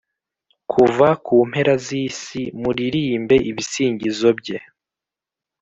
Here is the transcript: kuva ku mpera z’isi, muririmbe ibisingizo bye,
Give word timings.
kuva 0.71 1.07
ku 1.25 1.35
mpera 1.49 1.73
z’isi, 1.85 2.41
muririmbe 2.61 3.35
ibisingizo 3.49 4.29
bye, 4.39 4.59